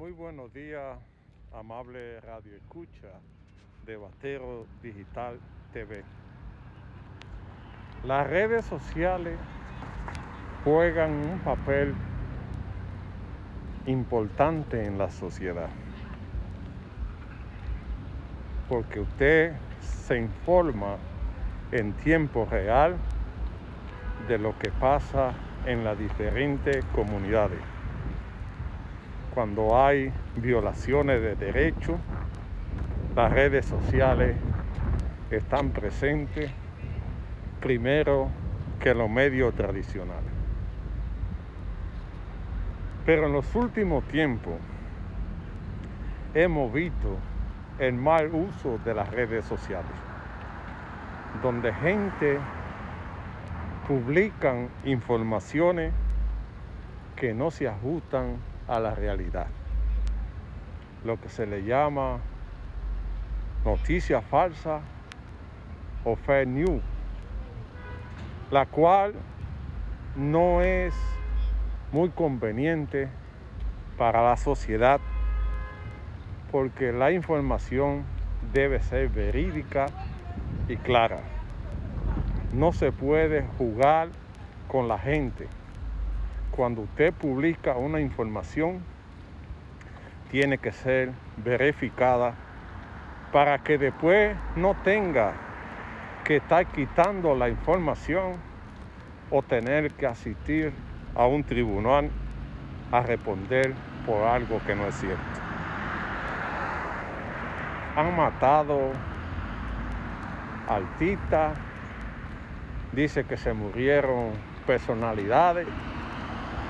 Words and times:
Muy 0.00 0.12
buenos 0.12 0.50
días, 0.54 0.96
amable 1.52 2.22
radio 2.22 2.56
escucha 2.56 3.08
de 3.84 3.98
Batero 3.98 4.66
Digital 4.82 5.38
TV. 5.74 6.02
Las 8.04 8.26
redes 8.26 8.64
sociales 8.64 9.36
juegan 10.64 11.10
un 11.12 11.38
papel 11.40 11.94
importante 13.84 14.86
en 14.86 14.96
la 14.96 15.10
sociedad. 15.10 15.68
Porque 18.70 19.00
usted 19.00 19.52
se 19.80 20.16
informa 20.16 20.96
en 21.72 21.92
tiempo 21.92 22.48
real 22.50 22.96
de 24.28 24.38
lo 24.38 24.58
que 24.58 24.70
pasa 24.70 25.34
en 25.66 25.84
las 25.84 25.98
diferentes 25.98 26.82
comunidades 26.86 27.60
cuando 29.34 29.80
hay 29.80 30.12
violaciones 30.36 31.20
de 31.22 31.36
derechos, 31.36 31.98
las 33.14 33.32
redes 33.32 33.66
sociales 33.66 34.36
están 35.30 35.70
presentes 35.70 36.50
primero 37.60 38.28
que 38.80 38.94
los 38.94 39.08
medios 39.08 39.54
tradicionales. 39.54 40.30
Pero 43.06 43.26
en 43.26 43.32
los 43.32 43.54
últimos 43.54 44.04
tiempos 44.04 44.54
hemos 46.34 46.72
visto 46.72 47.16
el 47.78 47.94
mal 47.94 48.34
uso 48.34 48.78
de 48.84 48.94
las 48.94 49.10
redes 49.10 49.44
sociales, 49.44 49.90
donde 51.42 51.72
gente 51.74 52.38
publican 53.88 54.68
informaciones 54.84 55.92
que 57.16 57.34
no 57.34 57.50
se 57.50 57.68
ajustan 57.68 58.36
a 58.70 58.78
la 58.78 58.94
realidad. 58.94 59.48
Lo 61.04 61.20
que 61.20 61.28
se 61.28 61.44
le 61.44 61.64
llama 61.64 62.20
noticia 63.64 64.22
falsa 64.22 64.80
o 66.04 66.14
fake 66.14 66.48
news, 66.48 66.82
la 68.50 68.66
cual 68.66 69.14
no 70.14 70.62
es 70.62 70.94
muy 71.90 72.10
conveniente 72.10 73.08
para 73.98 74.22
la 74.22 74.36
sociedad 74.36 75.00
porque 76.52 76.92
la 76.92 77.10
información 77.10 78.04
debe 78.52 78.80
ser 78.80 79.08
verídica 79.08 79.86
y 80.68 80.76
clara. 80.76 81.20
No 82.52 82.72
se 82.72 82.92
puede 82.92 83.42
jugar 83.58 84.08
con 84.68 84.86
la 84.86 84.98
gente 84.98 85.48
cuando 86.60 86.82
usted 86.82 87.14
publica 87.14 87.72
una 87.78 88.02
información, 88.02 88.82
tiene 90.30 90.58
que 90.58 90.72
ser 90.72 91.10
verificada 91.38 92.34
para 93.32 93.60
que 93.60 93.78
después 93.78 94.36
no 94.56 94.76
tenga 94.84 95.32
que 96.22 96.36
estar 96.36 96.66
quitando 96.66 97.34
la 97.34 97.48
información 97.48 98.34
o 99.30 99.40
tener 99.40 99.92
que 99.92 100.06
asistir 100.06 100.74
a 101.14 101.24
un 101.24 101.44
tribunal 101.44 102.10
a 102.92 103.00
responder 103.00 103.72
por 104.04 104.24
algo 104.24 104.60
que 104.66 104.74
no 104.74 104.86
es 104.86 104.96
cierto. 104.96 105.22
Han 107.96 108.14
matado 108.14 108.90
artistas, 110.68 111.56
dice 112.92 113.24
que 113.24 113.38
se 113.38 113.54
murieron 113.54 114.32
personalidades 114.66 115.66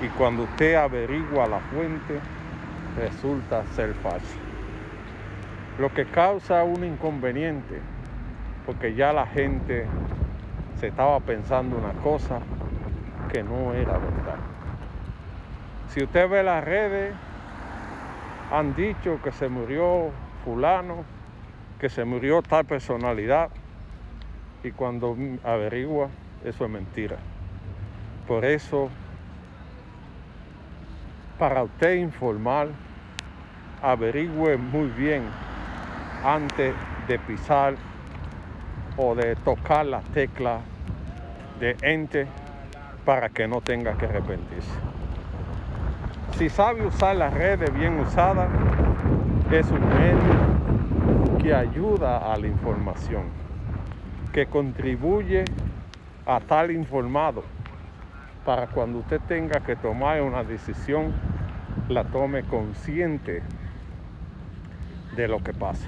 y 0.01 0.07
cuando 0.09 0.43
usted 0.43 0.75
averigua 0.75 1.47
la 1.47 1.59
fuente 1.59 2.19
resulta 2.97 3.65
ser 3.67 3.93
falso. 3.95 4.35
Lo 5.77 5.93
que 5.93 6.05
causa 6.05 6.63
un 6.63 6.83
inconveniente 6.83 7.79
porque 8.65 8.93
ya 8.93 9.13
la 9.13 9.25
gente 9.25 9.85
se 10.79 10.87
estaba 10.87 11.19
pensando 11.19 11.77
una 11.77 11.93
cosa 11.93 12.39
que 13.31 13.43
no 13.43 13.73
era 13.73 13.93
verdad. 13.93 14.37
Si 15.89 16.03
usted 16.03 16.29
ve 16.29 16.43
las 16.43 16.63
redes, 16.63 17.13
han 18.51 18.75
dicho 18.75 19.19
que 19.23 19.31
se 19.31 19.49
murió 19.49 20.09
fulano, 20.43 21.03
que 21.79 21.89
se 21.89 22.05
murió 22.05 22.41
tal 22.41 22.65
personalidad 22.65 23.49
y 24.63 24.71
cuando 24.71 25.17
averigua 25.43 26.09
eso 26.43 26.65
es 26.65 26.71
mentira. 26.71 27.17
Por 28.27 28.45
eso 28.45 28.89
para 31.41 31.63
usted 31.63 31.95
informar, 31.95 32.67
averigüe 33.81 34.57
muy 34.57 34.89
bien 34.89 35.23
antes 36.23 36.75
de 37.07 37.17
pisar 37.17 37.73
o 38.95 39.15
de 39.15 39.35
tocar 39.37 39.87
la 39.87 40.01
tecla 40.13 40.59
de 41.59 41.75
ente 41.81 42.27
para 43.05 43.29
que 43.29 43.47
no 43.47 43.59
tenga 43.59 43.97
que 43.97 44.05
arrepentirse. 44.05 44.69
Si 46.37 46.47
sabe 46.47 46.85
usar 46.85 47.15
las 47.15 47.33
redes 47.33 47.73
bien 47.73 47.99
usadas, 47.99 48.47
es 49.51 49.65
un 49.71 49.89
medio 49.89 51.39
que 51.39 51.55
ayuda 51.55 52.31
a 52.31 52.37
la 52.37 52.45
información, 52.45 53.23
que 54.31 54.45
contribuye 54.45 55.45
a 56.27 56.39
tal 56.39 56.69
informado 56.69 57.43
para 58.45 58.67
cuando 58.67 58.99
usted 58.99 59.19
tenga 59.27 59.59
que 59.61 59.75
tomar 59.75 60.21
una 60.21 60.43
decisión 60.43 61.30
la 61.89 62.03
tome 62.03 62.43
consciente 62.43 63.41
de 65.15 65.27
lo 65.27 65.43
que 65.43 65.53
pasa. 65.53 65.87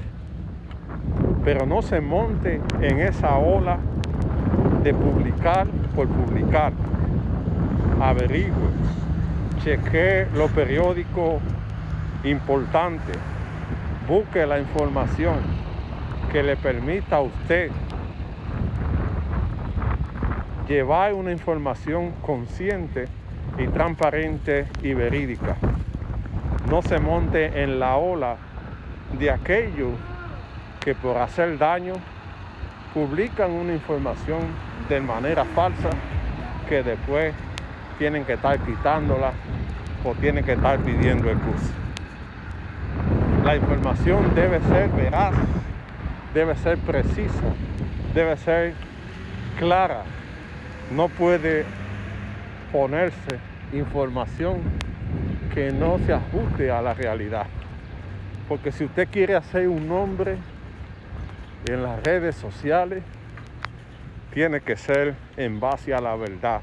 Pero 1.44 1.66
no 1.66 1.81
se 1.81 2.01
monte 2.01 2.61
en 2.81 2.99
esa 2.99 3.38
ola 3.38 3.77
de 4.83 4.94
publicar 4.94 5.67
por 5.95 6.07
publicar. 6.07 6.73
Averigüe, 8.01 8.69
chequee 9.63 10.27
los 10.33 10.51
periódicos 10.51 11.41
importantes, 12.23 13.17
busque 14.07 14.45
la 14.45 14.59
información 14.59 15.35
que 16.31 16.44
le 16.44 16.57
permita 16.57 17.17
a 17.17 17.21
usted 17.21 17.71
llevar 20.67 21.13
una 21.13 21.31
información 21.31 22.11
consciente 22.21 23.07
y 23.57 23.67
transparente 23.67 24.65
y 24.81 24.94
verídica. 24.94 25.55
No 26.69 26.81
se 26.81 26.97
monte 26.97 27.63
en 27.63 27.79
la 27.79 27.97
ola 27.97 28.38
de 29.19 29.29
aquellos 29.29 29.91
que 30.79 30.96
por 30.96 31.18
hacer 31.18 31.57
daño 31.57 31.94
publican 32.94 33.51
una 33.51 33.74
información 33.74 34.41
de 34.88 35.01
manera 35.01 35.44
falsa 35.46 35.90
que 36.69 36.81
después 36.84 37.34
tienen 37.97 38.24
que 38.25 38.34
estar 38.34 38.57
quitándola 38.59 39.34
o 40.06 40.13
tienen 40.16 40.44
que 40.44 40.53
estar 40.53 40.79
pidiendo 40.79 41.29
excusa. 41.29 41.74
La 43.44 43.56
información 43.56 44.34
debe 44.34 44.62
ser 44.62 44.90
veraz, 44.90 45.35
debe 46.34 46.56
ser 46.56 46.78
precisa, 46.78 47.44
debe 48.13 48.38
ser 48.38 48.74
clara. 49.59 50.03
No 50.91 51.09
puede 51.09 51.66
ponerse 52.72 53.40
información 53.74 54.62
que 55.53 55.72
no 55.72 56.00
se 56.00 56.14
ajuste 56.14 56.72
a 56.72 56.81
la 56.81 56.94
realidad. 56.94 57.46
Porque 58.47 58.72
si 58.72 58.86
usted 58.86 59.08
quiere 59.09 59.36
hacer 59.36 59.68
un 59.68 59.88
nombre 59.88 60.38
en 61.68 61.84
las 61.84 62.03
redes 62.03 62.36
sociales, 62.36 63.03
tiene 64.34 64.62
que 64.62 64.75
ser 64.75 65.16
en 65.38 65.59
base 65.59 65.94
a 65.94 66.02
la 66.02 66.16
verdad. 66.16 66.62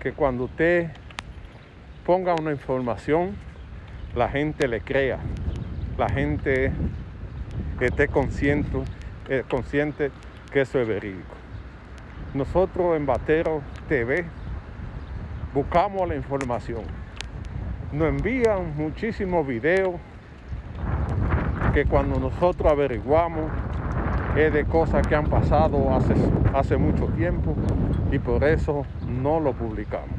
Que 0.00 0.12
cuando 0.12 0.44
usted 0.44 0.90
ponga 2.06 2.34
una 2.34 2.52
información, 2.52 3.36
la 4.14 4.28
gente 4.28 4.68
le 4.68 4.80
crea, 4.80 5.18
la 5.98 6.08
gente 6.08 6.72
esté 7.80 8.08
consciente, 8.08 8.78
eh, 9.28 9.44
consciente 9.48 10.10
que 10.52 10.62
eso 10.62 10.80
es 10.80 10.86
verídico. 10.86 11.34
Nosotros 12.34 12.96
en 12.96 13.06
Batero 13.06 13.62
TV 13.88 14.24
buscamos 15.52 16.08
la 16.08 16.14
información. 16.14 16.82
Nos 17.92 18.08
envían 18.08 18.76
muchísimos 18.76 19.44
videos 19.44 19.96
que 21.74 21.86
cuando 21.86 22.20
nosotros 22.20 22.70
averiguamos 22.70 23.50
es 24.36 24.52
de 24.52 24.64
cosas 24.64 25.04
que 25.04 25.16
han 25.16 25.26
pasado 25.26 25.92
hace, 25.92 26.14
hace 26.54 26.76
mucho 26.76 27.06
tiempo 27.06 27.52
y 28.12 28.20
por 28.20 28.44
eso 28.44 28.86
no 29.08 29.40
lo 29.40 29.54
publicamos. 29.54 30.14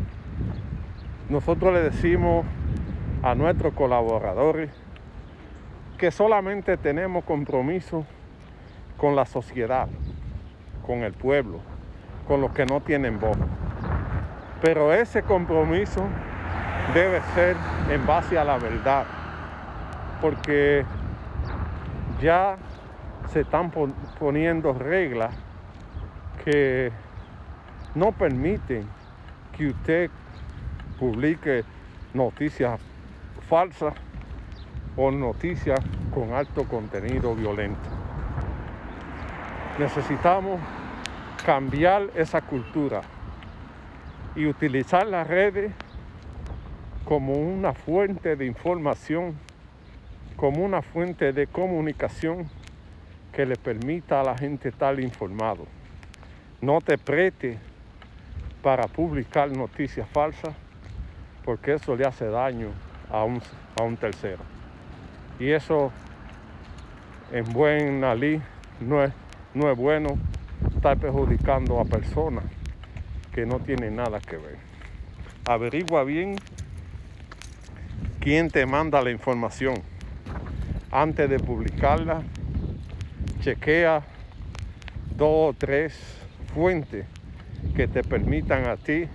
Nosotros 1.29 1.73
le 1.73 1.81
decimos 1.81 2.45
a 3.23 3.35
nuestros 3.35 3.73
colaboradores 3.73 4.69
que 5.97 6.11
solamente 6.11 6.75
tenemos 6.75 7.23
compromiso 7.23 8.05
con 8.97 9.15
la 9.15 9.25
sociedad, 9.25 9.87
con 10.85 11.03
el 11.03 11.13
pueblo, 11.13 11.59
con 12.27 12.41
los 12.41 12.51
que 12.51 12.65
no 12.65 12.81
tienen 12.81 13.17
voz. 13.17 13.37
Pero 14.61 14.93
ese 14.93 15.23
compromiso 15.23 16.03
debe 16.93 17.21
ser 17.33 17.55
en 17.89 18.05
base 18.05 18.37
a 18.37 18.43
la 18.43 18.57
verdad, 18.57 19.05
porque 20.21 20.85
ya 22.21 22.57
se 23.31 23.41
están 23.41 23.71
poniendo 24.19 24.73
reglas 24.73 25.33
que 26.43 26.91
no 27.95 28.11
permiten 28.11 28.87
que 29.55 29.67
usted 29.67 30.09
publique 30.99 31.63
noticias 32.13 32.79
falsas 33.47 33.93
o 34.97 35.11
noticias 35.11 35.79
con 36.13 36.33
alto 36.33 36.65
contenido 36.65 37.35
violento. 37.35 37.89
Necesitamos 39.79 40.59
cambiar 41.45 42.09
esa 42.15 42.41
cultura 42.41 43.01
y 44.35 44.45
utilizar 44.45 45.07
las 45.07 45.27
redes 45.27 45.73
como 47.05 47.33
una 47.33 47.73
fuente 47.73 48.35
de 48.35 48.45
información, 48.45 49.35
como 50.35 50.63
una 50.63 50.81
fuente 50.81 51.33
de 51.33 51.47
comunicación 51.47 52.47
que 53.31 53.45
le 53.45 53.55
permita 53.55 54.21
a 54.21 54.23
la 54.23 54.37
gente 54.37 54.69
estar 54.69 54.99
informado. 54.99 55.65
No 56.61 56.79
te 56.81 56.97
prete 56.97 57.57
para 58.61 58.87
publicar 58.87 59.49
noticias 59.51 60.07
falsas 60.09 60.53
porque 61.43 61.73
eso 61.73 61.95
le 61.95 62.05
hace 62.05 62.25
daño 62.25 62.69
a 63.09 63.23
un, 63.23 63.41
a 63.79 63.83
un 63.83 63.97
tercero. 63.97 64.43
Y 65.39 65.49
eso 65.49 65.91
en 67.31 67.45
buena 67.45 68.13
ley 68.13 68.41
no 68.79 69.03
es, 69.03 69.11
no 69.53 69.71
es 69.71 69.77
bueno 69.77 70.09
estar 70.75 70.97
perjudicando 70.97 71.79
a 71.79 71.85
personas 71.85 72.43
que 73.33 73.45
no 73.45 73.59
tienen 73.59 73.95
nada 73.95 74.19
que 74.19 74.37
ver. 74.37 74.57
Averigua 75.45 76.03
bien 76.03 76.35
quién 78.21 78.51
te 78.51 78.67
manda 78.67 79.01
la 79.01 79.09
información. 79.09 79.81
Antes 80.91 81.27
de 81.27 81.39
publicarla, 81.39 82.21
chequea 83.41 84.03
dos 85.17 85.49
o 85.49 85.55
tres 85.57 85.99
fuentes 86.53 87.05
que 87.75 87.87
te 87.87 88.03
permitan 88.03 88.67
a 88.67 88.77
ti 88.77 89.07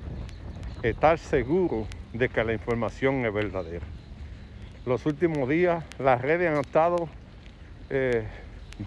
estar 0.82 1.18
seguro 1.18 1.86
de 2.12 2.28
que 2.28 2.42
la 2.42 2.52
información 2.52 3.24
es 3.24 3.32
verdadera. 3.32 3.86
Los 4.84 5.06
últimos 5.06 5.48
días 5.48 5.84
las 5.98 6.20
redes 6.20 6.50
han 6.50 6.58
estado 6.58 7.08
eh, 7.90 8.24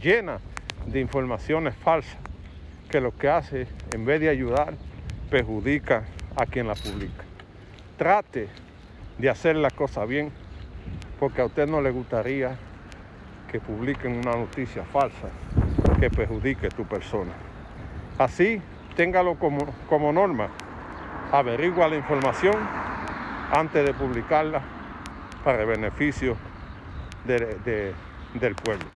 llenas 0.01 0.41
de 0.85 0.99
informaciones 0.99 1.75
falsas 1.75 2.17
que 2.89 2.99
lo 2.99 3.15
que 3.15 3.29
hace, 3.29 3.67
en 3.93 4.03
vez 4.03 4.19
de 4.19 4.27
ayudar, 4.27 4.73
perjudica 5.29 6.03
a 6.35 6.45
quien 6.45 6.67
la 6.67 6.75
publica. 6.75 7.23
Trate 7.97 8.49
de 9.19 9.29
hacer 9.29 9.55
la 9.57 9.69
cosa 9.69 10.05
bien, 10.05 10.31
porque 11.19 11.41
a 11.41 11.45
usted 11.45 11.67
no 11.67 11.81
le 11.81 11.91
gustaría 11.91 12.57
que 13.51 13.59
publiquen 13.59 14.17
una 14.17 14.35
noticia 14.35 14.83
falsa 14.85 15.29
que 15.99 16.09
perjudique 16.09 16.69
tu 16.69 16.85
persona. 16.85 17.31
Así, 18.17 18.61
téngalo 18.95 19.35
como, 19.35 19.65
como 19.87 20.13
norma. 20.13 20.49
Averigua 21.31 21.87
la 21.89 21.97
información 21.97 22.55
antes 23.51 23.85
de 23.85 23.93
publicarla 23.93 24.61
para 25.43 25.61
el 25.61 25.67
beneficio 25.67 26.37
del 27.25 28.55
pueblo. 28.55 28.85